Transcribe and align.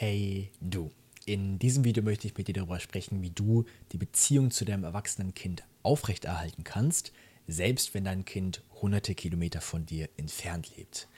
Hey 0.00 0.52
du, 0.60 0.92
in 1.26 1.58
diesem 1.58 1.82
Video 1.82 2.04
möchte 2.04 2.28
ich 2.28 2.36
mit 2.36 2.46
dir 2.46 2.52
darüber 2.52 2.78
sprechen, 2.78 3.20
wie 3.20 3.30
du 3.30 3.64
die 3.90 3.98
Beziehung 3.98 4.52
zu 4.52 4.64
deinem 4.64 4.84
erwachsenen 4.84 5.34
Kind 5.34 5.64
aufrechterhalten 5.82 6.62
kannst, 6.62 7.10
selbst 7.48 7.94
wenn 7.94 8.04
dein 8.04 8.24
Kind 8.24 8.62
hunderte 8.80 9.16
Kilometer 9.16 9.60
von 9.60 9.86
dir 9.86 10.08
entfernt 10.16 10.70
lebt. 10.76 11.08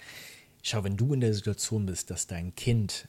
Schau, 0.63 0.83
wenn 0.83 0.97
du 0.97 1.13
in 1.13 1.21
der 1.21 1.35
Situation 1.35 1.85
bist, 1.85 2.09
dass 2.09 2.27
dein 2.27 2.55
Kind 2.55 3.07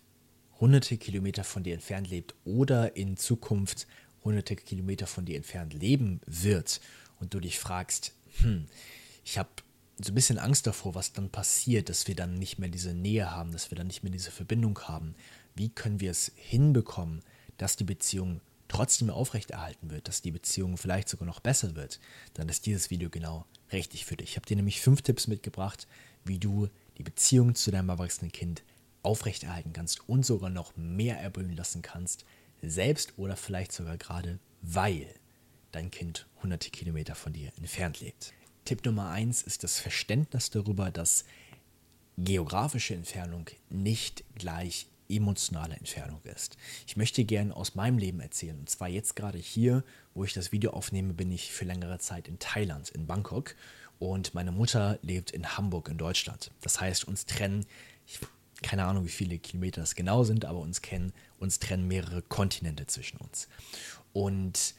hunderte 0.60 0.98
Kilometer 0.98 1.46
von 1.46 1.64
dir 1.64 1.74
entfernt 1.74 2.10
lebt 2.10 2.36
oder 2.44 2.98
in 2.98 3.16
Zukunft 3.16 3.88
hunderte 4.26 4.58
Kilometer 4.58 5.08
von 5.08 5.24
dir 5.24 5.38
entfernt 5.38 5.74
leben 5.74 6.20
wird 6.26 6.82
und 7.22 7.34
du 7.34 7.40
dich 7.40 7.60
fragst, 7.60 8.14
hm, 8.42 8.66
ich 9.24 9.38
habe 9.38 9.52
so 10.06 10.12
ein 10.12 10.16
bisschen 10.16 10.38
Angst 10.38 10.68
davor, 10.68 10.96
was 10.96 11.14
dann 11.14 11.30
passiert, 11.30 11.90
dass 11.90 12.08
wir 12.08 12.16
dann 12.16 12.34
nicht 12.34 12.60
mehr 12.60 12.70
diese 12.70 12.94
Nähe 12.94 13.32
haben, 13.32 13.52
dass 13.52 13.72
wir 13.72 13.78
dann 13.78 13.88
nicht 13.88 14.04
mehr 14.04 14.12
diese 14.12 14.32
Verbindung 14.32 14.80
haben. 14.82 15.16
Wie 15.56 15.70
können 15.70 16.00
wir 16.00 16.12
es 16.12 16.32
hinbekommen, 16.36 17.22
dass 17.58 17.76
die 17.76 17.84
Beziehung 17.84 18.42
trotzdem 18.68 19.10
aufrechterhalten 19.10 19.92
wird, 19.92 20.08
dass 20.08 20.22
die 20.22 20.32
Beziehung 20.32 20.78
vielleicht 20.78 21.10
sogar 21.10 21.26
noch 21.26 21.42
besser 21.42 21.76
wird, 21.76 22.00
dann 22.36 22.48
ist 22.48 22.66
dieses 22.66 22.90
Video 22.90 23.10
genau 23.10 23.46
richtig 23.74 24.06
für 24.06 24.16
dich. 24.16 24.32
Ich 24.32 24.36
habe 24.38 24.46
dir 24.46 24.56
nämlich 24.56 24.80
fünf 24.80 25.02
Tipps 25.02 25.28
mitgebracht, 25.28 25.88
wie 26.24 26.40
du 26.40 26.70
die 26.98 27.04
Beziehung 27.04 27.56
zu 27.56 27.72
deinem 27.72 27.90
erwachsenen 27.90 28.32
Kind 28.32 28.64
aufrechterhalten 29.04 29.74
kannst 29.74 30.08
und 30.08 30.26
sogar 30.26 30.50
noch 30.50 30.76
mehr 30.78 31.20
erblühen 31.20 31.56
lassen 31.56 31.82
kannst, 31.82 32.24
selbst 32.62 33.14
oder 33.18 33.36
vielleicht 33.36 33.72
sogar 33.72 33.98
gerade 33.98 34.40
weil 34.62 35.08
dein 35.72 35.92
Kind 35.92 36.28
hunderte 36.42 36.70
Kilometer 36.70 37.16
von 37.16 37.34
dir 37.34 37.52
entfernt 37.58 38.00
lebt. 38.00 38.34
Tipp 38.66 38.86
Nummer 38.86 39.10
eins 39.10 39.42
ist 39.42 39.64
das 39.64 39.80
Verständnis 39.80 40.50
darüber, 40.50 40.92
dass 40.92 41.26
geografische 42.18 42.94
Entfernung 42.94 43.50
nicht 43.70 44.24
gleich 44.36 44.88
emotionale 45.16 45.76
Entfernung 45.76 46.22
ist. 46.24 46.58
Ich 46.88 46.98
möchte 46.98 47.24
gerne 47.26 47.56
aus 47.56 47.76
meinem 47.76 47.98
Leben 47.98 48.20
erzählen. 48.20 48.58
Und 48.58 48.70
zwar 48.70 48.88
jetzt 48.88 49.16
gerade 49.16 49.38
hier, 49.38 49.84
wo 50.14 50.24
ich 50.24 50.34
das 50.34 50.52
Video 50.52 50.72
aufnehme, 50.72 51.14
bin 51.14 51.32
ich 51.32 51.52
für 51.52 51.66
längere 51.66 52.00
Zeit 52.00 52.28
in 52.28 52.40
Thailand, 52.40 52.90
in 52.90 53.08
Bangkok. 53.08 53.56
Und 54.00 54.34
meine 54.34 54.52
Mutter 54.52 54.98
lebt 55.02 55.32
in 55.32 55.58
Hamburg 55.58 55.90
in 55.90 55.98
Deutschland. 55.98 56.52
Das 56.62 56.82
heißt, 56.82 57.08
uns 57.08 57.26
trennen, 57.26 57.66
ich, 58.08 58.20
keine 58.62 58.86
Ahnung, 58.86 59.06
wie 59.06 59.10
viele 59.10 59.38
Kilometer 59.38 59.82
das 59.82 59.96
genau 59.96 60.24
sind, 60.24 60.46
aber 60.46 60.60
uns 60.60 60.82
kennen, 60.82 61.14
uns 61.40 61.60
trennen 61.60 61.88
mehrere 61.88 62.22
Kontinente 62.22 62.88
zwischen 62.88 63.18
uns. 63.18 63.48
Und 64.14 64.76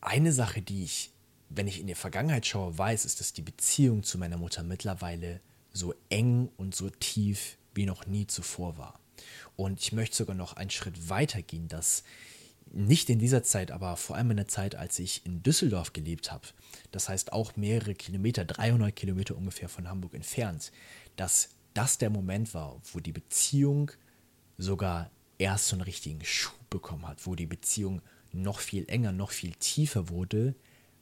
eine 0.00 0.32
Sache, 0.32 0.62
die 0.62 0.84
ich 0.84 1.12
wenn 1.50 1.66
ich 1.66 1.80
in 1.80 1.88
die 1.88 1.94
Vergangenheit 1.94 2.46
schaue, 2.46 2.78
weiß, 2.78 3.04
ist, 3.04 3.20
dass 3.20 3.32
die 3.32 3.42
Beziehung 3.42 4.04
zu 4.04 4.16
meiner 4.16 4.38
Mutter 4.38 4.62
mittlerweile 4.62 5.40
so 5.72 5.94
eng 6.08 6.48
und 6.56 6.74
so 6.74 6.88
tief 6.88 7.58
wie 7.74 7.86
noch 7.86 8.06
nie 8.06 8.26
zuvor 8.26 8.78
war. 8.78 9.00
Und 9.56 9.80
ich 9.80 9.92
möchte 9.92 10.16
sogar 10.16 10.36
noch 10.36 10.54
einen 10.54 10.70
Schritt 10.70 11.08
weiter 11.08 11.42
gehen, 11.42 11.68
dass 11.68 12.02
nicht 12.72 13.10
in 13.10 13.18
dieser 13.18 13.42
Zeit, 13.42 13.70
aber 13.70 13.96
vor 13.96 14.16
allem 14.16 14.30
in 14.30 14.36
der 14.36 14.48
Zeit, 14.48 14.76
als 14.76 14.98
ich 14.98 15.26
in 15.26 15.42
Düsseldorf 15.42 15.92
gelebt 15.92 16.30
habe, 16.30 16.46
das 16.92 17.08
heißt 17.08 17.32
auch 17.32 17.56
mehrere 17.56 17.94
Kilometer, 17.94 18.44
300 18.44 18.94
Kilometer 18.94 19.36
ungefähr 19.36 19.68
von 19.68 19.88
Hamburg 19.88 20.14
entfernt, 20.14 20.70
dass 21.16 21.50
das 21.74 21.98
der 21.98 22.10
Moment 22.10 22.54
war, 22.54 22.80
wo 22.92 23.00
die 23.00 23.12
Beziehung 23.12 23.90
sogar 24.56 25.10
erst 25.38 25.68
so 25.68 25.76
einen 25.76 25.82
richtigen 25.82 26.24
Schub 26.24 26.58
bekommen 26.70 27.08
hat, 27.08 27.26
wo 27.26 27.34
die 27.34 27.46
Beziehung 27.46 28.02
noch 28.32 28.60
viel 28.60 28.88
enger, 28.88 29.12
noch 29.12 29.30
viel 29.30 29.52
tiefer 29.54 30.08
wurde, 30.08 30.54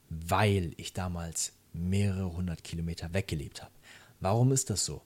weil 0.09 0.73
ich 0.77 0.93
damals 0.93 1.53
mehrere 1.73 2.33
hundert 2.33 2.63
Kilometer 2.63 3.13
weggelebt 3.13 3.61
habe. 3.61 3.73
Warum 4.19 4.51
ist 4.51 4.69
das 4.69 4.85
so? 4.85 5.01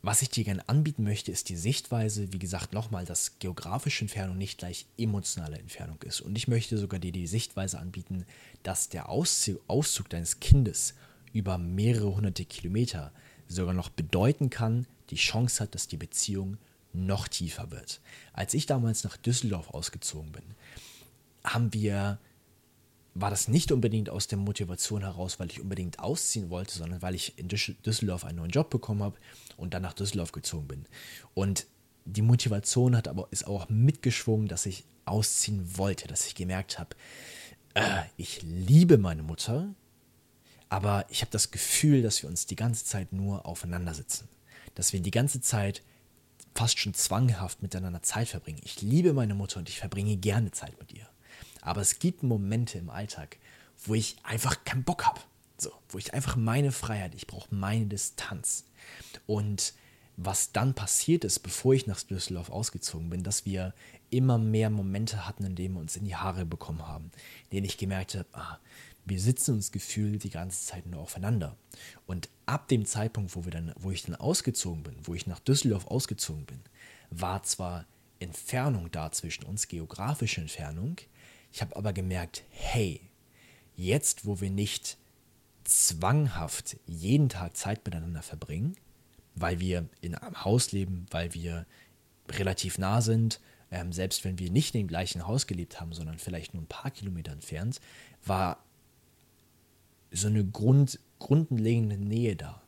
Was 0.00 0.22
ich 0.22 0.30
dir 0.30 0.44
gerne 0.44 0.68
anbieten 0.68 1.02
möchte, 1.02 1.32
ist 1.32 1.48
die 1.48 1.56
Sichtweise, 1.56 2.32
wie 2.32 2.38
gesagt, 2.38 2.72
nochmal, 2.72 3.04
dass 3.04 3.38
geografische 3.40 4.02
Entfernung 4.02 4.38
nicht 4.38 4.58
gleich 4.58 4.86
emotionale 4.96 5.58
Entfernung 5.58 6.00
ist. 6.02 6.20
Und 6.20 6.36
ich 6.36 6.46
möchte 6.46 6.78
sogar 6.78 7.00
dir 7.00 7.10
die 7.10 7.26
Sichtweise 7.26 7.80
anbieten, 7.80 8.24
dass 8.62 8.88
der 8.88 9.08
Auszug, 9.08 9.60
Auszug 9.66 10.08
deines 10.08 10.38
Kindes 10.38 10.94
über 11.32 11.58
mehrere 11.58 12.14
hunderte 12.14 12.44
Kilometer 12.44 13.12
sogar 13.48 13.74
noch 13.74 13.88
bedeuten 13.88 14.50
kann, 14.50 14.86
die 15.10 15.16
Chance 15.16 15.64
hat, 15.64 15.74
dass 15.74 15.88
die 15.88 15.96
Beziehung 15.96 16.58
noch 16.92 17.26
tiefer 17.26 17.70
wird. 17.70 18.00
Als 18.32 18.54
ich 18.54 18.66
damals 18.66 19.04
nach 19.04 19.16
Düsseldorf 19.16 19.70
ausgezogen 19.70 20.32
bin, 20.32 20.44
haben 21.44 21.72
wir 21.72 22.18
war 23.20 23.30
das 23.30 23.48
nicht 23.48 23.72
unbedingt 23.72 24.10
aus 24.10 24.28
der 24.28 24.38
Motivation 24.38 25.02
heraus, 25.02 25.40
weil 25.40 25.50
ich 25.50 25.60
unbedingt 25.60 25.98
ausziehen 25.98 26.50
wollte, 26.50 26.76
sondern 26.76 27.02
weil 27.02 27.14
ich 27.14 27.38
in 27.38 27.48
Düsseldorf 27.48 28.24
einen 28.24 28.38
neuen 28.38 28.50
Job 28.50 28.70
bekommen 28.70 29.02
habe 29.02 29.16
und 29.56 29.74
dann 29.74 29.82
nach 29.82 29.92
Düsseldorf 29.92 30.32
gezogen 30.32 30.68
bin. 30.68 30.84
Und 31.34 31.66
die 32.04 32.22
Motivation 32.22 32.96
hat 32.96 33.08
aber 33.08 33.28
ist 33.30 33.46
auch 33.46 33.68
mitgeschwungen, 33.68 34.48
dass 34.48 34.66
ich 34.66 34.84
ausziehen 35.04 35.76
wollte, 35.76 36.06
dass 36.06 36.26
ich 36.26 36.34
gemerkt 36.34 36.78
habe, 36.78 36.96
äh, 37.74 38.02
ich 38.16 38.42
liebe 38.42 38.98
meine 38.98 39.22
Mutter, 39.22 39.74
aber 40.68 41.06
ich 41.08 41.22
habe 41.22 41.30
das 41.30 41.50
Gefühl, 41.50 42.02
dass 42.02 42.22
wir 42.22 42.28
uns 42.28 42.46
die 42.46 42.56
ganze 42.56 42.84
Zeit 42.84 43.12
nur 43.12 43.46
aufeinander 43.46 43.94
sitzen, 43.94 44.28
dass 44.74 44.92
wir 44.92 45.00
die 45.00 45.10
ganze 45.10 45.40
Zeit 45.40 45.82
fast 46.54 46.78
schon 46.78 46.94
zwanghaft 46.94 47.62
miteinander 47.62 48.02
Zeit 48.02 48.28
verbringen. 48.28 48.60
Ich 48.64 48.82
liebe 48.82 49.12
meine 49.12 49.34
Mutter 49.34 49.58
und 49.58 49.68
ich 49.68 49.78
verbringe 49.78 50.16
gerne 50.16 50.50
Zeit 50.50 50.78
mit 50.78 50.92
ihr. 50.92 51.07
Aber 51.68 51.82
es 51.82 51.98
gibt 51.98 52.22
Momente 52.22 52.78
im 52.78 52.88
Alltag, 52.88 53.36
wo 53.84 53.94
ich 53.94 54.16
einfach 54.22 54.64
keinen 54.64 54.84
Bock 54.84 55.04
habe. 55.04 55.20
So, 55.58 55.70
wo 55.90 55.98
ich 55.98 56.14
einfach 56.14 56.36
meine 56.36 56.72
Freiheit, 56.72 57.14
ich 57.14 57.26
brauche 57.26 57.54
meine 57.54 57.86
Distanz. 57.86 58.64
Und 59.26 59.74
was 60.16 60.52
dann 60.52 60.72
passiert 60.72 61.24
ist, 61.24 61.40
bevor 61.40 61.74
ich 61.74 61.86
nach 61.86 62.02
Düsseldorf 62.02 62.50
ausgezogen 62.50 63.10
bin, 63.10 63.22
dass 63.22 63.44
wir 63.44 63.74
immer 64.08 64.38
mehr 64.38 64.70
Momente 64.70 65.28
hatten, 65.28 65.44
in 65.44 65.56
denen 65.56 65.74
wir 65.74 65.80
uns 65.80 65.96
in 65.96 66.06
die 66.06 66.16
Haare 66.16 66.46
bekommen 66.46 66.86
haben, 66.86 67.10
in 67.44 67.50
denen 67.50 67.66
ich 67.66 67.76
gemerkt 67.76 68.14
habe, 68.14 68.26
ah, 68.32 68.58
wir 69.04 69.20
sitzen 69.20 69.54
uns 69.54 69.70
gefühlt 69.70 70.24
die 70.24 70.30
ganze 70.30 70.66
Zeit 70.66 70.86
nur 70.86 71.00
aufeinander. 71.00 71.54
Und 72.06 72.30
ab 72.46 72.68
dem 72.68 72.86
Zeitpunkt, 72.86 73.36
wo, 73.36 73.44
wir 73.44 73.52
dann, 73.52 73.74
wo 73.78 73.90
ich 73.90 74.02
dann 74.02 74.16
ausgezogen 74.16 74.82
bin, 74.84 74.96
wo 75.02 75.14
ich 75.14 75.26
nach 75.26 75.40
Düsseldorf 75.40 75.86
ausgezogen 75.86 76.46
bin, 76.46 76.60
war 77.10 77.42
zwar 77.42 77.84
Entfernung 78.20 78.90
da 78.90 79.12
zwischen 79.12 79.44
uns, 79.44 79.68
geografische 79.68 80.40
Entfernung, 80.40 80.96
ich 81.52 81.60
habe 81.60 81.76
aber 81.76 81.92
gemerkt, 81.92 82.44
hey, 82.50 83.00
jetzt 83.76 84.26
wo 84.26 84.40
wir 84.40 84.50
nicht 84.50 84.96
zwanghaft 85.64 86.76
jeden 86.86 87.28
Tag 87.28 87.56
Zeit 87.56 87.84
miteinander 87.84 88.22
verbringen, 88.22 88.76
weil 89.34 89.60
wir 89.60 89.88
in 90.00 90.14
einem 90.14 90.44
Haus 90.44 90.72
leben, 90.72 91.06
weil 91.10 91.34
wir 91.34 91.66
relativ 92.30 92.78
nah 92.78 93.00
sind, 93.00 93.40
ähm, 93.70 93.92
selbst 93.92 94.24
wenn 94.24 94.38
wir 94.38 94.50
nicht 94.50 94.74
in 94.74 94.82
dem 94.82 94.88
gleichen 94.88 95.26
Haus 95.26 95.46
gelebt 95.46 95.80
haben, 95.80 95.92
sondern 95.92 96.18
vielleicht 96.18 96.54
nur 96.54 96.62
ein 96.62 96.68
paar 96.68 96.90
Kilometer 96.90 97.32
entfernt, 97.32 97.80
war 98.24 98.64
so 100.10 100.28
eine 100.28 100.44
Grund, 100.44 100.98
grundlegende 101.18 101.98
Nähe 101.98 102.36
da. 102.36 102.62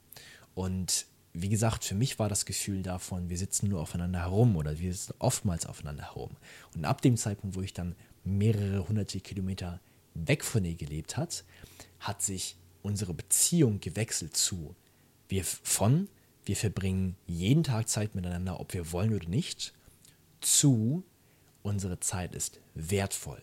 Und 0.55 1.07
wie 1.33 1.49
gesagt, 1.49 1.85
für 1.85 1.95
mich 1.95 2.19
war 2.19 2.29
das 2.29 2.45
Gefühl 2.45 2.83
davon, 2.83 3.29
wir 3.29 3.39
sitzen 3.39 3.69
nur 3.69 3.81
aufeinander 3.81 4.21
herum 4.21 4.57
oder 4.57 4.79
wir 4.79 4.93
sitzen 4.93 5.15
oftmals 5.19 5.67
aufeinander 5.67 6.05
herum. 6.05 6.37
Und 6.75 6.85
ab 6.85 7.03
dem 7.03 7.17
Zeitpunkt, 7.17 7.57
wo 7.57 7.63
ich 7.63 7.73
dann 7.73 7.95
mehrere 8.25 8.89
hunderte 8.89 9.21
Kilometer 9.21 9.81
weg 10.15 10.45
von 10.45 10.65
ihr 10.65 10.75
gelebt 10.75 11.17
hat, 11.17 11.45
hat 12.01 12.23
sich 12.23 12.57
unsere 12.83 13.15
Beziehung 13.15 13.81
gewechselt 13.81 14.37
zu 14.37 14.75
wir 15.29 15.45
von 15.45 16.09
wir 16.45 16.57
verbringen 16.57 17.17
jeden 17.27 17.63
Tag 17.63 17.89
Zeit 17.89 18.15
miteinander, 18.15 18.61
ob 18.61 18.73
wir 18.75 18.93
wollen 18.93 19.15
oder 19.15 19.29
nicht, 19.29 19.73
zu 20.41 21.05
unsere 21.63 22.01
Zeit 22.01 22.35
ist 22.35 22.61
wertvoll, 22.75 23.43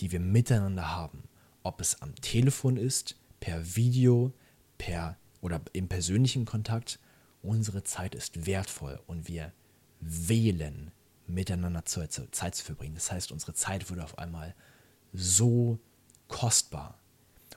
die 0.00 0.12
wir 0.12 0.20
miteinander 0.20 0.94
haben, 0.94 1.24
ob 1.62 1.80
es 1.80 2.02
am 2.02 2.14
Telefon 2.16 2.76
ist, 2.76 3.16
per 3.40 3.74
Video, 3.74 4.32
per 4.78 5.16
oder 5.44 5.60
im 5.74 5.88
persönlichen 5.88 6.46
Kontakt, 6.46 6.98
unsere 7.42 7.84
Zeit 7.84 8.14
ist 8.14 8.46
wertvoll 8.46 8.98
und 9.06 9.28
wir 9.28 9.52
wählen 10.00 10.90
miteinander 11.26 11.84
Zeit 11.84 12.12
zu 12.12 12.64
verbringen. 12.64 12.94
Das 12.94 13.12
heißt, 13.12 13.30
unsere 13.30 13.52
Zeit 13.52 13.90
wurde 13.90 14.04
auf 14.04 14.16
einmal 14.16 14.54
so 15.12 15.78
kostbar. 16.28 16.98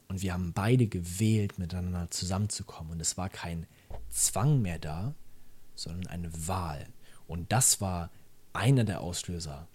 Und 0.09 0.21
wir 0.21 0.33
haben 0.33 0.51
beide 0.51 0.87
gewählt, 0.87 1.59
miteinander 1.59 2.11
zusammenzukommen. 2.11 2.91
Und 2.91 2.99
es 2.99 3.15
war 3.15 3.29
kein 3.29 3.67
Zwang 4.09 4.61
mehr 4.61 4.79
da, 4.79 5.15
sondern 5.73 6.07
eine 6.07 6.29
Wahl. 6.45 6.87
Und 7.25 7.53
das 7.53 7.79
war 7.79 8.11
einer 8.51 8.83
der 8.83 8.99
Auslöser, 8.99 9.65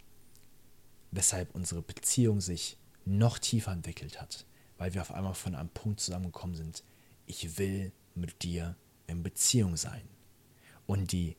weshalb 1.12 1.54
unsere 1.54 1.80
Beziehung 1.80 2.42
sich 2.42 2.76
noch 3.06 3.38
tiefer 3.38 3.72
entwickelt 3.72 4.20
hat. 4.20 4.44
Weil 4.76 4.92
wir 4.92 5.00
auf 5.00 5.12
einmal 5.14 5.34
von 5.34 5.54
einem 5.54 5.70
Punkt 5.70 6.00
zusammengekommen 6.00 6.56
sind, 6.56 6.84
ich 7.24 7.56
will 7.56 7.90
mit 8.14 8.42
dir 8.42 8.76
in 9.06 9.22
Beziehung 9.22 9.76
sein. 9.76 10.08
Und 10.86 11.12
die 11.12 11.36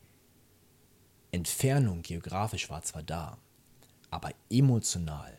Entfernung 1.32 2.02
geografisch 2.02 2.70
war 2.70 2.84
zwar 2.84 3.04
da, 3.04 3.38
aber 4.10 4.32
emotional 4.50 5.38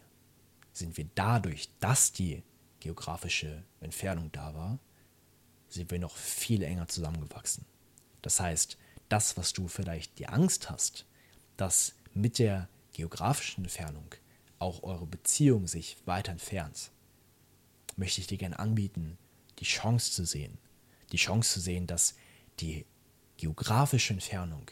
sind 0.72 0.96
wir 0.96 1.06
dadurch, 1.14 1.68
dass 1.78 2.12
die 2.12 2.42
geografische 2.80 3.62
Entfernung 3.80 4.30
da 4.32 4.54
war, 4.54 4.78
sind 5.68 5.90
wir 5.90 5.98
noch 5.98 6.16
viel 6.16 6.62
enger 6.62 6.88
zusammengewachsen. 6.88 7.64
Das 8.22 8.40
heißt, 8.40 8.76
das, 9.08 9.36
was 9.36 9.52
du 9.52 9.68
vielleicht 9.68 10.18
die 10.18 10.28
Angst 10.28 10.70
hast, 10.70 11.06
dass 11.56 11.94
mit 12.12 12.38
der 12.38 12.68
geografischen 12.92 13.64
Entfernung 13.64 14.14
auch 14.58 14.82
eure 14.82 15.06
Beziehung 15.06 15.66
sich 15.66 15.96
weiter 16.06 16.32
entfernt, 16.32 16.90
möchte 17.96 18.20
ich 18.20 18.26
dir 18.26 18.38
gerne 18.38 18.58
anbieten, 18.58 19.18
die 19.58 19.64
Chance 19.64 20.12
zu 20.12 20.24
sehen. 20.24 20.58
Die 21.14 21.18
Chance 21.18 21.52
zu 21.52 21.60
sehen, 21.60 21.86
dass 21.86 22.16
die 22.58 22.86
geografische 23.36 24.12
Entfernung 24.14 24.68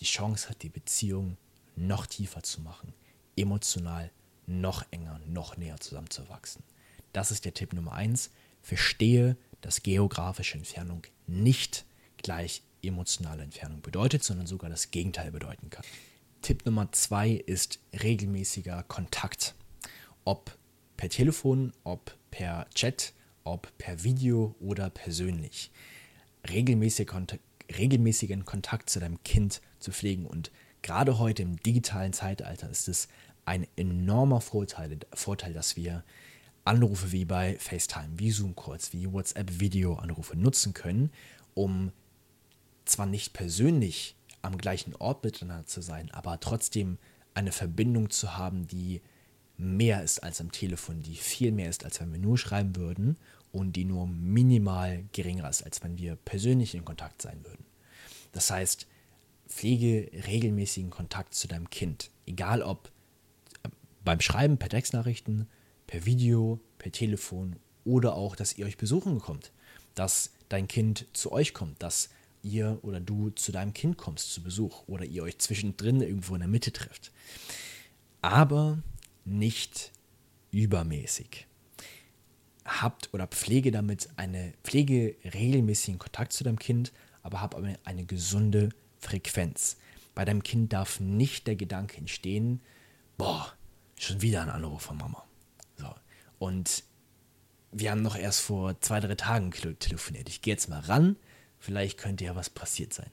die 0.00 0.04
Chance 0.04 0.48
hat, 0.48 0.64
die 0.64 0.68
Beziehung 0.68 1.36
noch 1.76 2.06
tiefer 2.06 2.42
zu 2.42 2.62
machen, 2.62 2.92
emotional 3.36 4.10
noch 4.48 4.84
enger, 4.90 5.20
noch 5.28 5.56
näher 5.56 5.78
zusammenzuwachsen. 5.78 6.64
Das 7.12 7.30
ist 7.30 7.44
der 7.44 7.54
Tipp 7.54 7.74
Nummer 7.74 7.92
eins. 7.92 8.32
Verstehe, 8.60 9.36
dass 9.60 9.84
geografische 9.84 10.58
Entfernung 10.58 11.02
nicht 11.28 11.84
gleich 12.16 12.64
emotionale 12.82 13.44
Entfernung 13.44 13.80
bedeutet, 13.80 14.24
sondern 14.24 14.48
sogar 14.48 14.70
das 14.70 14.90
Gegenteil 14.90 15.30
bedeuten 15.30 15.70
kann. 15.70 15.84
Tipp 16.42 16.66
Nummer 16.66 16.90
zwei 16.90 17.30
ist 17.30 17.78
regelmäßiger 18.02 18.82
Kontakt. 18.82 19.54
Ob 20.24 20.58
per 20.96 21.08
Telefon, 21.08 21.72
ob 21.84 22.18
per 22.32 22.66
Chat, 22.74 23.12
ob 23.44 23.76
per 23.78 24.02
Video 24.02 24.54
oder 24.60 24.90
persönlich. 24.90 25.70
Regelmäßig 26.48 27.06
Kontakt, 27.06 27.42
regelmäßigen 27.78 28.44
Kontakt 28.44 28.90
zu 28.90 29.00
deinem 29.00 29.22
Kind 29.22 29.60
zu 29.78 29.92
pflegen. 29.92 30.26
Und 30.26 30.50
gerade 30.82 31.18
heute 31.18 31.42
im 31.42 31.56
digitalen 31.58 32.12
Zeitalter 32.12 32.68
ist 32.68 32.88
es 32.88 33.08
ein 33.44 33.66
enormer 33.76 34.40
Vorteil, 34.40 34.98
Vorteil 35.12 35.52
dass 35.52 35.76
wir 35.76 36.04
Anrufe 36.64 37.12
wie 37.12 37.26
bei 37.26 37.58
FaceTime, 37.58 38.18
wie 38.18 38.30
Zoom-Calls, 38.30 38.92
wie 38.92 39.12
WhatsApp-Video-Anrufe 39.12 40.36
nutzen 40.36 40.72
können, 40.72 41.10
um 41.52 41.92
zwar 42.86 43.06
nicht 43.06 43.34
persönlich 43.34 44.16
am 44.40 44.56
gleichen 44.56 44.94
Ort 44.96 45.24
miteinander 45.24 45.66
zu 45.66 45.82
sein, 45.82 46.10
aber 46.10 46.40
trotzdem 46.40 46.98
eine 47.34 47.52
Verbindung 47.52 48.10
zu 48.10 48.36
haben, 48.36 48.66
die 48.66 49.02
mehr 49.56 50.02
ist 50.02 50.22
als 50.22 50.40
am 50.40 50.50
Telefon, 50.52 51.02
die 51.02 51.14
viel 51.14 51.52
mehr 51.52 51.70
ist, 51.70 51.84
als 51.84 52.00
wenn 52.00 52.12
wir 52.12 52.18
nur 52.18 52.38
schreiben 52.38 52.76
würden 52.76 53.16
und 53.52 53.76
die 53.76 53.84
nur 53.84 54.06
minimal 54.06 55.04
geringer 55.12 55.48
ist, 55.48 55.62
als 55.62 55.82
wenn 55.82 55.96
wir 55.96 56.16
persönlich 56.16 56.74
in 56.74 56.84
Kontakt 56.84 57.22
sein 57.22 57.44
würden. 57.44 57.64
Das 58.32 58.50
heißt, 58.50 58.86
pflege 59.48 60.10
regelmäßigen 60.26 60.90
Kontakt 60.90 61.34
zu 61.34 61.46
deinem 61.46 61.70
Kind, 61.70 62.10
egal 62.26 62.62
ob 62.62 62.90
äh, 63.62 63.68
beim 64.04 64.20
Schreiben 64.20 64.58
per 64.58 64.68
Textnachrichten, 64.68 65.46
per 65.86 66.04
Video, 66.04 66.60
per 66.78 66.90
Telefon 66.90 67.56
oder 67.84 68.14
auch, 68.14 68.34
dass 68.34 68.58
ihr 68.58 68.66
euch 68.66 68.76
besuchen 68.76 69.20
kommt, 69.20 69.52
dass 69.94 70.32
dein 70.48 70.66
Kind 70.66 71.06
zu 71.12 71.30
euch 71.30 71.54
kommt, 71.54 71.82
dass 71.82 72.08
ihr 72.42 72.78
oder 72.82 73.00
du 73.00 73.30
zu 73.30 73.52
deinem 73.52 73.72
Kind 73.72 73.96
kommst 73.96 74.32
zu 74.32 74.42
Besuch 74.42 74.82
oder 74.86 75.04
ihr 75.04 75.22
euch 75.22 75.38
zwischendrin 75.38 76.00
irgendwo 76.00 76.34
in 76.34 76.40
der 76.40 76.48
Mitte 76.48 76.72
trifft. 76.72 77.12
Aber 78.20 78.82
nicht 79.24 79.92
übermäßig. 80.50 81.46
Habt 82.64 83.12
oder 83.12 83.26
pflege 83.26 83.70
damit 83.70 84.08
eine, 84.16 84.54
pflege 84.62 85.16
regelmäßigen 85.24 85.98
Kontakt 85.98 86.32
zu 86.32 86.44
deinem 86.44 86.58
Kind, 86.58 86.92
aber 87.22 87.40
hab 87.40 87.54
eine, 87.54 87.78
eine 87.84 88.04
gesunde 88.04 88.70
Frequenz. 88.98 89.76
Bei 90.14 90.24
deinem 90.24 90.42
Kind 90.42 90.72
darf 90.72 91.00
nicht 91.00 91.46
der 91.46 91.56
Gedanke 91.56 91.98
entstehen, 91.98 92.60
boah, 93.18 93.52
schon 93.98 94.22
wieder 94.22 94.42
ein 94.42 94.50
Anruf 94.50 94.82
von 94.82 94.96
Mama. 94.96 95.24
So. 95.76 95.92
Und 96.38 96.84
wir 97.72 97.90
haben 97.90 98.02
noch 98.02 98.16
erst 98.16 98.40
vor 98.40 98.80
zwei, 98.80 99.00
drei 99.00 99.14
Tagen 99.14 99.50
telefoniert. 99.50 100.28
Ich 100.28 100.40
gehe 100.40 100.54
jetzt 100.54 100.68
mal 100.68 100.80
ran, 100.80 101.16
vielleicht 101.58 101.98
könnte 101.98 102.24
ja 102.24 102.36
was 102.36 102.50
passiert 102.50 102.92
sein. 102.94 103.10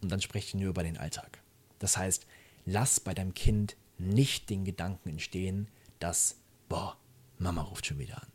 Und 0.00 0.10
dann 0.10 0.20
spreche 0.20 0.48
ich 0.48 0.54
nur 0.54 0.70
über 0.70 0.82
den 0.82 0.98
Alltag. 0.98 1.40
Das 1.78 1.96
heißt, 1.96 2.26
lass 2.64 2.98
bei 2.98 3.14
deinem 3.14 3.34
Kind 3.34 3.76
nicht 4.02 4.50
den 4.50 4.64
Gedanken 4.64 5.10
entstehen, 5.10 5.68
dass, 5.98 6.36
boah, 6.68 6.96
Mama 7.38 7.62
ruft 7.62 7.86
schon 7.86 7.98
wieder 7.98 8.22
an. 8.22 8.28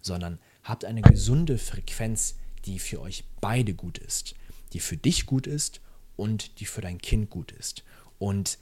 Sondern 0.00 0.38
habt 0.62 0.84
eine 0.84 1.02
gesunde 1.02 1.58
Frequenz, 1.58 2.36
die 2.64 2.78
für 2.78 3.00
euch 3.00 3.24
beide 3.40 3.74
gut 3.74 3.98
ist. 3.98 4.34
Die 4.72 4.80
für 4.80 4.96
dich 4.96 5.26
gut 5.26 5.46
ist 5.46 5.80
und 6.16 6.60
die 6.60 6.66
für 6.66 6.80
dein 6.80 6.98
Kind 6.98 7.30
gut 7.30 7.52
ist. 7.52 7.84
Und 8.18 8.58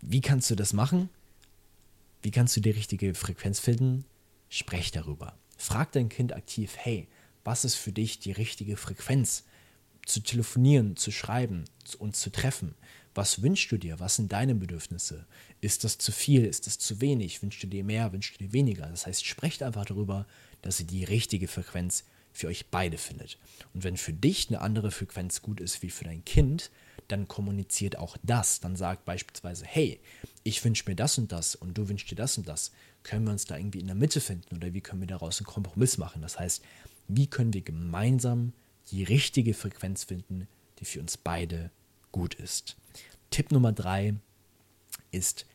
wie 0.00 0.20
kannst 0.20 0.50
du 0.50 0.54
das 0.54 0.72
machen? 0.72 1.08
Wie 2.22 2.30
kannst 2.30 2.56
du 2.56 2.60
die 2.60 2.70
richtige 2.70 3.14
Frequenz 3.14 3.60
finden? 3.60 4.04
Sprech 4.48 4.90
darüber. 4.90 5.36
Frag 5.56 5.92
dein 5.92 6.08
Kind 6.08 6.32
aktiv, 6.32 6.76
hey, 6.76 7.08
was 7.44 7.64
ist 7.64 7.74
für 7.74 7.92
dich 7.92 8.18
die 8.18 8.32
richtige 8.32 8.76
Frequenz? 8.76 9.44
Zu 10.06 10.20
telefonieren, 10.20 10.96
zu 10.96 11.10
schreiben 11.10 11.64
und 11.98 12.16
zu 12.16 12.30
treffen. 12.30 12.74
Was 13.14 13.42
wünschst 13.42 13.70
du 13.70 13.78
dir? 13.78 14.00
Was 14.00 14.16
sind 14.16 14.32
deine 14.32 14.54
Bedürfnisse? 14.54 15.26
Ist 15.60 15.84
das 15.84 15.98
zu 15.98 16.10
viel? 16.10 16.44
Ist 16.44 16.66
das 16.66 16.78
zu 16.78 17.00
wenig? 17.00 17.42
Wünschst 17.42 17.62
du 17.62 17.68
dir 17.68 17.84
mehr? 17.84 18.12
Wünschst 18.12 18.34
du 18.34 18.44
dir 18.44 18.52
weniger? 18.52 18.86
Das 18.86 19.06
heißt, 19.06 19.24
sprecht 19.24 19.62
einfach 19.62 19.84
darüber, 19.84 20.26
dass 20.62 20.80
ihr 20.80 20.86
die 20.86 21.04
richtige 21.04 21.46
Frequenz 21.46 22.04
für 22.32 22.48
euch 22.48 22.66
beide 22.70 22.98
findet. 22.98 23.38
Und 23.72 23.84
wenn 23.84 23.96
für 23.96 24.12
dich 24.12 24.48
eine 24.48 24.60
andere 24.60 24.90
Frequenz 24.90 25.40
gut 25.40 25.60
ist 25.60 25.82
wie 25.82 25.90
für 25.90 26.04
dein 26.04 26.24
Kind, 26.24 26.70
dann 27.06 27.28
kommuniziert 27.28 27.96
auch 27.96 28.16
das. 28.24 28.58
Dann 28.60 28.74
sagt 28.74 29.04
beispielsweise, 29.04 29.64
hey, 29.64 30.00
ich 30.42 30.64
wünsche 30.64 30.84
mir 30.88 30.96
das 30.96 31.16
und 31.16 31.30
das 31.30 31.54
und 31.54 31.78
du 31.78 31.88
wünschst 31.88 32.10
dir 32.10 32.16
das 32.16 32.36
und 32.36 32.48
das. 32.48 32.72
Können 33.04 33.26
wir 33.26 33.32
uns 33.32 33.44
da 33.44 33.56
irgendwie 33.56 33.80
in 33.80 33.86
der 33.86 33.94
Mitte 33.94 34.20
finden 34.20 34.56
oder 34.56 34.74
wie 34.74 34.80
können 34.80 35.00
wir 35.00 35.06
daraus 35.06 35.38
einen 35.38 35.46
Kompromiss 35.46 35.96
machen? 35.98 36.22
Das 36.22 36.38
heißt, 36.38 36.62
wie 37.06 37.28
können 37.28 37.54
wir 37.54 37.62
gemeinsam 37.62 38.52
die 38.90 39.04
richtige 39.04 39.54
Frequenz 39.54 40.04
finden, 40.04 40.48
die 40.80 40.84
für 40.84 41.00
uns 41.00 41.16
beide 41.16 41.70
gut 42.14 42.34
ist. 42.34 42.76
Tipp 43.30 43.50
Nummer 43.50 43.72
drei 43.72 44.14
ist, 45.10 45.46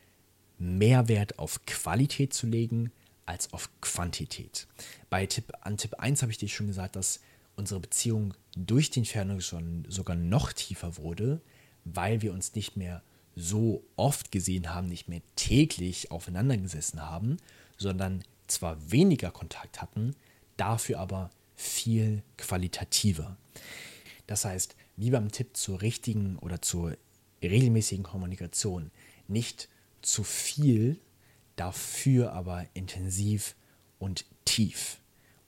Mehrwert 0.58 1.38
auf 1.38 1.64
Qualität 1.64 2.34
zu 2.34 2.46
legen 2.46 2.92
als 3.24 3.54
auf 3.54 3.70
Quantität. 3.80 4.66
Bei 5.08 5.24
Tipp, 5.24 5.54
an 5.62 5.78
Tipp 5.78 5.94
1 5.94 6.20
habe 6.20 6.30
ich 6.30 6.36
dir 6.36 6.50
schon 6.50 6.66
gesagt, 6.66 6.96
dass 6.96 7.20
unsere 7.56 7.80
Beziehung 7.80 8.34
durch 8.54 8.90
die 8.90 8.98
Entfernung 8.98 9.40
schon 9.40 9.86
sogar 9.88 10.16
noch 10.16 10.52
tiefer 10.52 10.98
wurde, 10.98 11.40
weil 11.86 12.20
wir 12.20 12.34
uns 12.34 12.54
nicht 12.54 12.76
mehr 12.76 13.02
so 13.36 13.82
oft 13.96 14.30
gesehen 14.30 14.74
haben, 14.74 14.86
nicht 14.86 15.08
mehr 15.08 15.22
täglich 15.36 16.10
aufeinander 16.10 16.58
gesessen 16.58 17.00
haben, 17.00 17.38
sondern 17.78 18.22
zwar 18.48 18.76
weniger 18.92 19.30
Kontakt 19.30 19.80
hatten, 19.80 20.14
dafür 20.58 20.98
aber 20.98 21.30
viel 21.56 22.22
qualitativer. 22.36 23.38
Das 24.26 24.44
heißt, 24.44 24.76
wie 25.00 25.10
beim 25.10 25.32
Tipp 25.32 25.56
zur 25.56 25.80
richtigen 25.80 26.36
oder 26.38 26.60
zur 26.60 26.94
regelmäßigen 27.42 28.04
Kommunikation, 28.04 28.90
nicht 29.28 29.70
zu 30.02 30.24
viel, 30.24 31.00
dafür 31.56 32.34
aber 32.34 32.66
intensiv 32.74 33.56
und 33.98 34.26
tief 34.44 34.98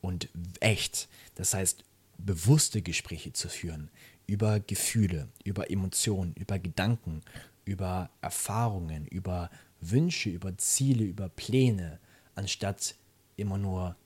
und 0.00 0.30
echt. 0.60 1.08
Das 1.34 1.52
heißt, 1.52 1.84
bewusste 2.16 2.80
Gespräche 2.80 3.34
zu 3.34 3.48
führen 3.48 3.90
über 4.26 4.58
Gefühle, 4.58 5.28
über 5.44 5.70
Emotionen, 5.70 6.32
über 6.34 6.58
Gedanken, 6.58 7.20
über 7.66 8.08
Erfahrungen, 8.22 9.06
über 9.06 9.50
Wünsche, 9.82 10.30
über 10.30 10.56
Ziele, 10.56 11.04
über 11.04 11.28
Pläne, 11.28 11.98
anstatt 12.34 12.94
immer 13.36 13.58
nur 13.58 13.96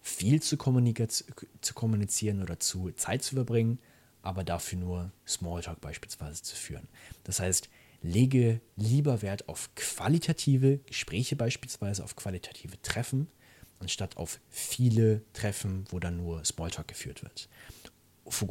viel 0.00 0.40
zu, 0.40 0.56
zu 0.56 1.74
kommunizieren 1.74 2.42
oder 2.42 2.58
zu 2.58 2.90
Zeit 2.92 3.22
zu 3.22 3.34
verbringen, 3.34 3.78
aber 4.22 4.44
dafür 4.44 4.78
nur 4.78 5.12
Smalltalk 5.26 5.80
beispielsweise 5.80 6.42
zu 6.42 6.56
führen. 6.56 6.88
Das 7.24 7.40
heißt, 7.40 7.68
lege 8.02 8.60
lieber 8.76 9.22
Wert 9.22 9.48
auf 9.48 9.70
qualitative 9.74 10.78
Gespräche 10.86 11.36
beispielsweise, 11.36 12.04
auf 12.04 12.16
qualitative 12.16 12.80
Treffen, 12.82 13.28
anstatt 13.80 14.16
auf 14.16 14.40
viele 14.50 15.22
Treffen, 15.32 15.84
wo 15.90 15.98
dann 15.98 16.16
nur 16.16 16.44
Smalltalk 16.44 16.88
geführt 16.88 17.22
wird. 17.22 17.48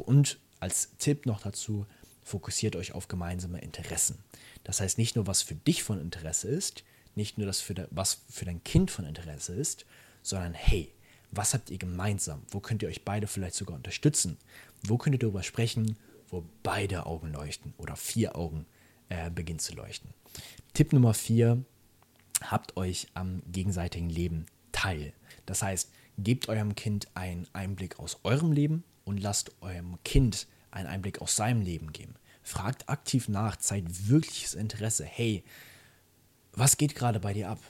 Und 0.06 0.38
als 0.60 0.96
Tipp 0.98 1.26
noch 1.26 1.40
dazu, 1.40 1.86
fokussiert 2.22 2.76
euch 2.76 2.92
auf 2.92 3.08
gemeinsame 3.08 3.60
Interessen. 3.60 4.18
Das 4.64 4.80
heißt 4.80 4.98
nicht 4.98 5.16
nur, 5.16 5.26
was 5.26 5.42
für 5.42 5.54
dich 5.54 5.82
von 5.82 6.00
Interesse 6.00 6.48
ist, 6.48 6.84
nicht 7.14 7.38
nur 7.38 7.46
das, 7.46 7.60
für 7.60 7.88
was 7.90 8.22
für 8.28 8.44
dein 8.44 8.62
Kind 8.64 8.90
von 8.90 9.06
Interesse 9.06 9.54
ist, 9.54 9.86
sondern 10.22 10.52
hey, 10.52 10.92
was 11.30 11.54
habt 11.54 11.70
ihr 11.70 11.78
gemeinsam? 11.78 12.42
Wo 12.50 12.60
könnt 12.60 12.82
ihr 12.82 12.88
euch 12.88 13.04
beide 13.04 13.26
vielleicht 13.26 13.54
sogar 13.54 13.76
unterstützen? 13.76 14.38
Wo 14.82 14.98
könnt 14.98 15.14
ihr 15.14 15.20
darüber 15.20 15.42
sprechen, 15.42 15.96
wo 16.28 16.44
beide 16.62 17.06
Augen 17.06 17.32
leuchten 17.32 17.74
oder 17.76 17.96
vier 17.96 18.36
Augen 18.36 18.66
äh, 19.08 19.30
beginnen 19.30 19.58
zu 19.58 19.74
leuchten? 19.74 20.10
Tipp 20.74 20.92
Nummer 20.92 21.14
vier, 21.14 21.64
habt 22.42 22.76
euch 22.76 23.08
am 23.14 23.42
gegenseitigen 23.50 24.10
Leben 24.10 24.46
teil. 24.72 25.12
Das 25.46 25.62
heißt, 25.62 25.90
gebt 26.18 26.48
eurem 26.48 26.74
Kind 26.74 27.08
einen 27.14 27.46
Einblick 27.52 27.98
aus 27.98 28.18
eurem 28.24 28.52
Leben 28.52 28.84
und 29.04 29.18
lasst 29.18 29.52
eurem 29.60 29.98
Kind 30.04 30.46
einen 30.70 30.88
Einblick 30.88 31.20
aus 31.20 31.36
seinem 31.36 31.62
Leben 31.62 31.92
geben. 31.92 32.14
Fragt 32.42 32.88
aktiv 32.88 33.28
nach, 33.28 33.56
zeigt 33.56 34.08
wirkliches 34.08 34.54
Interesse. 34.54 35.04
Hey, 35.04 35.44
was 36.52 36.76
geht 36.76 36.94
gerade 36.94 37.20
bei 37.20 37.32
dir 37.32 37.50
ab? 37.50 37.60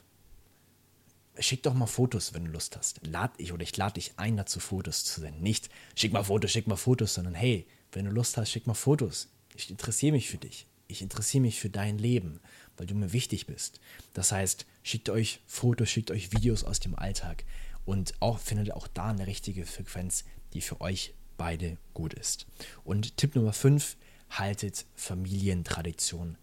Schick 1.41 1.63
doch 1.63 1.75
mal 1.75 1.87
Fotos, 1.87 2.35
wenn 2.35 2.45
du 2.45 2.51
Lust 2.51 2.77
hast. 2.77 3.01
Lad 3.07 3.33
ich 3.39 3.53
oder 3.53 3.63
ich 3.63 3.77
lade 3.77 3.95
dich 3.95 4.13
ein, 4.17 4.37
dazu 4.37 4.61
Fotos 4.61 5.05
zu 5.05 5.21
senden. 5.21 5.43
Nicht 5.43 5.69
schick 5.95 6.13
mal 6.13 6.25
Fotos, 6.25 6.51
schick 6.51 6.67
mal 6.67 6.77
Fotos, 6.77 7.15
sondern 7.15 7.35
hey, 7.35 7.67
Wenn 7.91 8.05
du 8.05 8.11
Lust 8.11 8.37
hast, 8.37 8.51
schick 8.51 8.67
mal 8.67 8.75
Fotos. 8.75 9.29
Ich 9.55 9.71
interessiere 9.71 10.13
mich 10.13 10.29
für 10.29 10.37
dich. 10.37 10.67
Ich 10.89 11.01
interessiere 11.01 11.41
mich 11.43 11.59
für 11.59 11.71
dein 11.71 11.97
Leben, 11.99 12.41
weil 12.77 12.87
du 12.87 12.95
mir 12.95 13.13
wichtig 13.15 13.47
bist. 13.47 13.81
Das 14.13 14.31
heißt, 14.31 14.67
schickt 14.83 15.09
euch 15.09 15.41
Fotos, 15.47 15.89
schickt 15.89 16.11
euch 16.11 16.33
Videos 16.33 16.65
aus 16.65 16.81
dem 16.81 16.95
Alltag 16.95 17.45
und 17.87 18.13
auch 18.21 18.39
findet 18.39 18.73
auch 18.73 18.89
da 18.89 19.09
eine 19.09 19.27
richtige 19.27 19.65
Frequenz, 19.65 20.25
die 20.53 20.61
für 20.61 20.81
euch 20.83 21.15
beide 21.39 21.79
gut 21.95 22.13
ist. 22.13 22.47
Und 22.85 23.17
Tipp 23.17 23.35
Nummer 23.37 23.55
5, 23.55 23.97
haltet 24.31 24.85
Familientradition 24.95 26.37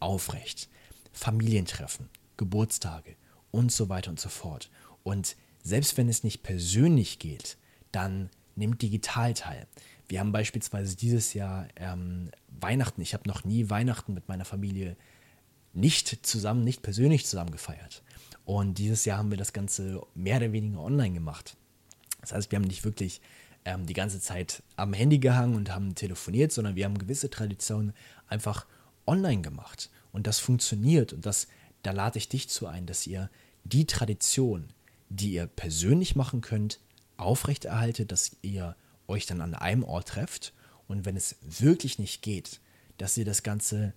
aufrecht. 0.00 0.68
Familientreffen, 1.12 2.10
Geburtstage 2.36 3.16
und 3.50 3.72
so 3.72 3.88
weiter 3.88 4.10
und 4.10 4.20
so 4.20 4.28
fort. 4.28 4.70
Und 5.02 5.36
selbst 5.62 5.96
wenn 5.96 6.08
es 6.08 6.24
nicht 6.24 6.42
persönlich 6.42 7.18
geht, 7.18 7.56
dann 7.92 8.30
nehmt 8.56 8.82
digital 8.82 9.34
teil. 9.34 9.66
Wir 10.08 10.20
haben 10.20 10.32
beispielsweise 10.32 10.96
dieses 10.96 11.34
Jahr 11.34 11.68
ähm, 11.76 12.30
Weihnachten. 12.48 13.00
Ich 13.00 13.14
habe 13.14 13.28
noch 13.28 13.44
nie 13.44 13.70
Weihnachten 13.70 14.14
mit 14.14 14.28
meiner 14.28 14.44
Familie 14.44 14.96
nicht 15.72 16.26
zusammen, 16.26 16.64
nicht 16.64 16.82
persönlich 16.82 17.26
zusammen 17.26 17.52
gefeiert. 17.52 18.02
Und 18.44 18.78
dieses 18.78 19.04
Jahr 19.04 19.18
haben 19.18 19.30
wir 19.30 19.38
das 19.38 19.52
Ganze 19.52 20.00
mehr 20.14 20.38
oder 20.38 20.52
weniger 20.52 20.80
online 20.80 21.14
gemacht. 21.14 21.56
Das 22.20 22.32
heißt, 22.32 22.50
wir 22.50 22.58
haben 22.58 22.66
nicht 22.66 22.84
wirklich 22.84 23.20
ähm, 23.64 23.86
die 23.86 23.94
ganze 23.94 24.20
Zeit 24.20 24.62
am 24.76 24.92
Handy 24.92 25.18
gehangen 25.18 25.54
und 25.54 25.72
haben 25.72 25.94
telefoniert, 25.94 26.52
sondern 26.52 26.74
wir 26.74 26.84
haben 26.84 26.98
gewisse 26.98 27.30
Traditionen 27.30 27.92
einfach 28.28 28.66
online 29.06 29.42
gemacht. 29.42 29.90
Und 30.12 30.26
das 30.26 30.40
funktioniert. 30.40 31.12
Und 31.12 31.26
das, 31.26 31.46
da 31.82 31.92
lade 31.92 32.18
ich 32.18 32.28
dich 32.28 32.48
zu 32.48 32.66
ein, 32.66 32.86
dass 32.86 33.06
ihr 33.06 33.30
die 33.64 33.86
Tradition, 33.86 34.68
die 35.08 35.32
ihr 35.32 35.46
persönlich 35.46 36.16
machen 36.16 36.40
könnt, 36.40 36.80
aufrechterhaltet, 37.16 38.12
dass 38.12 38.36
ihr 38.42 38.76
euch 39.08 39.26
dann 39.26 39.40
an 39.40 39.54
einem 39.54 39.84
Ort 39.84 40.08
trefft 40.08 40.52
und 40.88 41.04
wenn 41.04 41.16
es 41.16 41.36
wirklich 41.42 41.98
nicht 41.98 42.22
geht, 42.22 42.60
dass 42.98 43.16
ihr 43.16 43.24
das 43.24 43.42
Ganze 43.42 43.92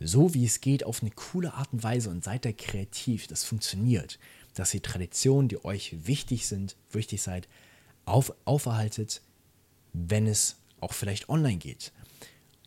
so 0.00 0.32
wie 0.32 0.46
es 0.46 0.60
geht 0.62 0.84
auf 0.84 1.02
eine 1.02 1.10
coole 1.10 1.52
Art 1.52 1.72
und 1.72 1.82
Weise 1.82 2.08
und 2.08 2.24
seid 2.24 2.46
da 2.46 2.52
kreativ, 2.52 3.26
das 3.26 3.44
funktioniert, 3.44 4.18
dass 4.54 4.72
ihr 4.72 4.82
Traditionen, 4.82 5.48
die 5.48 5.62
euch 5.64 6.06
wichtig 6.06 6.46
sind, 6.46 6.76
wichtig 6.90 7.22
seid, 7.22 7.46
auf, 8.06 8.34
auferhaltet, 8.46 9.20
wenn 9.92 10.26
es 10.26 10.56
auch 10.80 10.94
vielleicht 10.94 11.28
online 11.28 11.58
geht. 11.58 11.92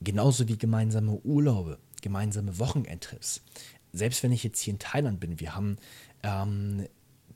Genauso 0.02 0.48
wie 0.48 0.58
gemeinsame 0.58 1.20
Urlaube, 1.24 1.80
gemeinsame 2.02 2.60
Wochenendtrips. 2.60 3.42
Selbst 3.94 4.24
wenn 4.24 4.32
ich 4.32 4.44
jetzt 4.44 4.60
hier 4.60 4.74
in 4.74 4.80
Thailand 4.80 5.20
bin, 5.20 5.40
wir 5.40 5.56
haben 5.56 5.78
ähm, 6.24 6.88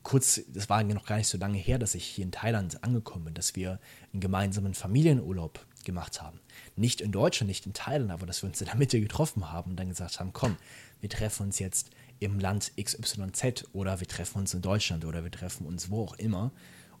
kurz, 0.02 0.40
das 0.48 0.68
war 0.68 0.82
noch 0.82 1.06
gar 1.06 1.16
nicht 1.16 1.28
so 1.28 1.38
lange 1.38 1.58
her, 1.58 1.78
dass 1.78 1.94
ich 1.94 2.04
hier 2.04 2.24
in 2.24 2.32
Thailand 2.32 2.82
angekommen 2.82 3.26
bin, 3.26 3.34
dass 3.34 3.56
wir 3.56 3.80
einen 4.12 4.20
gemeinsamen 4.20 4.74
Familienurlaub 4.74 5.64
gemacht 5.84 6.20
haben. 6.20 6.40
Nicht 6.76 7.00
in 7.00 7.12
Deutschland, 7.12 7.48
nicht 7.48 7.66
in 7.66 7.74
Thailand, 7.74 8.10
aber 8.10 8.26
dass 8.26 8.42
wir 8.42 8.48
uns 8.48 8.60
in 8.60 8.66
der 8.66 8.76
Mitte 8.76 9.00
getroffen 9.00 9.50
haben 9.50 9.70
und 9.70 9.76
dann 9.76 9.88
gesagt 9.88 10.18
haben, 10.18 10.32
komm, 10.32 10.56
wir 11.00 11.08
treffen 11.08 11.44
uns 11.44 11.58
jetzt 11.58 11.90
im 12.20 12.40
Land 12.40 12.72
XYZ 12.82 13.66
oder 13.72 14.00
wir 14.00 14.08
treffen 14.08 14.38
uns 14.38 14.52
in 14.54 14.62
Deutschland 14.62 15.04
oder 15.04 15.22
wir 15.22 15.30
treffen 15.30 15.66
uns 15.66 15.90
wo 15.90 16.02
auch 16.04 16.14
immer 16.14 16.52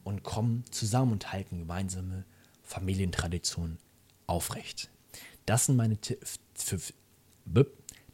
und 0.04 0.22
kommen 0.22 0.64
zusammen 0.70 1.12
und 1.12 1.32
halten 1.32 1.58
gemeinsame 1.58 2.24
Familientraditionen 2.62 3.78
aufrecht. 4.26 4.90
Das 5.46 5.66
sind 5.66 5.76
meine, 5.76 5.98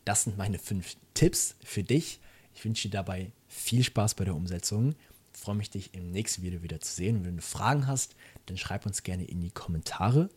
das 0.04 0.24
sind 0.24 0.36
meine 0.36 0.58
fünf 0.58 0.96
Tipps 1.14 1.56
für 1.64 1.82
dich. 1.82 2.20
Ich 2.54 2.64
wünsche 2.64 2.88
dir 2.88 2.98
dabei 2.98 3.32
viel 3.48 3.82
Spaß 3.82 4.14
bei 4.14 4.24
der 4.24 4.34
Umsetzung. 4.34 4.94
Ich 5.32 5.40
freue 5.40 5.56
mich, 5.56 5.70
dich 5.70 5.94
im 5.94 6.10
nächsten 6.10 6.42
Video 6.42 6.62
wieder 6.62 6.80
zu 6.80 6.92
sehen. 6.92 7.24
Wenn 7.24 7.36
du 7.36 7.42
Fragen 7.42 7.86
hast, 7.86 8.14
dann 8.46 8.56
schreib 8.56 8.86
uns 8.86 9.02
gerne 9.02 9.24
in 9.24 9.40
die 9.40 9.50
Kommentare 9.50 10.28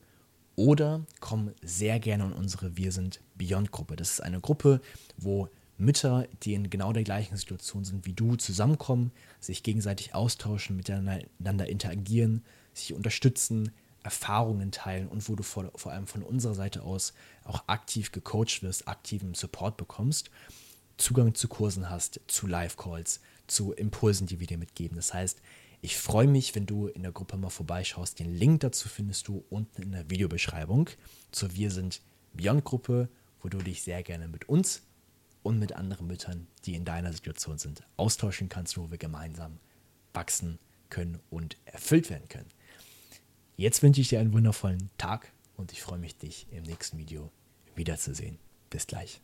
oder 0.55 1.05
komm 1.19 1.51
sehr 1.61 1.99
gerne 1.99 2.25
in 2.25 2.33
unsere 2.33 2.77
Wir 2.77 2.91
sind 2.91 3.21
Beyond 3.35 3.71
Gruppe. 3.71 3.95
Das 3.95 4.11
ist 4.11 4.21
eine 4.21 4.41
Gruppe, 4.41 4.81
wo 5.17 5.49
Mütter, 5.77 6.27
die 6.41 6.55
in 6.55 6.71
genau 6.71 6.91
der 6.91 7.03
gleichen 7.03 7.37
Situation 7.37 7.85
sind 7.85 8.05
wie 8.07 8.13
du, 8.13 8.35
zusammenkommen, 8.35 9.11
sich 9.39 9.61
gegenseitig 9.61 10.15
austauschen, 10.15 10.75
miteinander 10.75 11.69
interagieren, 11.69 12.43
sich 12.73 12.93
unterstützen, 12.93 13.71
Erfahrungen 14.07 14.71
teilen 14.71 15.09
und 15.09 15.27
wo 15.27 15.35
du 15.35 15.43
vor, 15.43 15.69
vor 15.75 15.91
allem 15.91 16.07
von 16.07 16.23
unserer 16.23 16.55
Seite 16.55 16.83
aus 16.83 17.13
auch 17.43 17.67
aktiv 17.67 18.13
gecoacht 18.13 18.63
wirst, 18.63 18.87
aktiven 18.87 19.33
Support 19.33 19.75
bekommst, 19.75 20.31
Zugang 20.95 21.35
zu 21.35 21.49
Kursen 21.49 21.89
hast, 21.89 22.21
zu 22.27 22.47
Live-Calls, 22.47 23.19
zu 23.47 23.73
Impulsen, 23.73 24.25
die 24.25 24.39
wir 24.39 24.47
dir 24.47 24.57
mitgeben. 24.57 24.95
Das 24.95 25.13
heißt, 25.13 25.41
ich 25.81 25.97
freue 25.97 26.27
mich, 26.27 26.55
wenn 26.55 26.65
du 26.65 26.87
in 26.87 27.03
der 27.03 27.11
Gruppe 27.11 27.35
mal 27.35 27.49
vorbeischaust. 27.49 28.17
Den 28.19 28.33
Link 28.33 28.61
dazu 28.61 28.87
findest 28.87 29.27
du 29.27 29.43
unten 29.49 29.81
in 29.81 29.91
der 29.91 30.09
Videobeschreibung 30.09 30.89
zur 31.33 31.53
Wir 31.53 31.69
sind 31.69 32.01
Beyond 32.31 32.63
Gruppe, 32.63 33.09
wo 33.41 33.49
du 33.49 33.57
dich 33.57 33.83
sehr 33.83 34.03
gerne 34.03 34.29
mit 34.29 34.47
uns 34.47 34.83
und 35.43 35.59
mit 35.59 35.73
anderen 35.73 36.07
Müttern, 36.07 36.47
die 36.63 36.75
in 36.75 36.85
deiner 36.85 37.11
Situation 37.11 37.57
sind, 37.57 37.83
austauschen 37.97 38.47
kannst, 38.47 38.77
wo 38.77 38.89
wir 38.89 38.97
gemeinsam 38.97 39.59
wachsen 40.13 40.59
können 40.89 41.19
und 41.29 41.57
erfüllt 41.65 42.09
werden 42.09 42.29
können. 42.29 42.49
Jetzt 43.59 43.81
wünsche 43.81 44.01
ich 44.01 44.09
dir 44.09 44.19
einen 44.19 44.33
wundervollen 44.33 44.91
Tag 44.99 45.31
und 45.55 45.71
ich 45.71 45.81
freue 45.81 45.97
mich, 45.97 46.15
dich 46.15 46.45
im 46.51 46.61
nächsten 46.61 46.99
Video 46.99 47.31
wiederzusehen. 47.75 48.37
Bis 48.69 48.85
gleich. 48.85 49.19